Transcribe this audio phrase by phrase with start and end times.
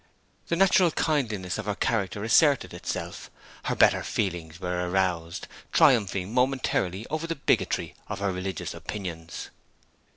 [0.47, 3.29] The natural kindliness of her character asserted itself;
[3.65, 9.51] her better feelings were aroused, triumphing momentarily over the bigotry of her religious opinions.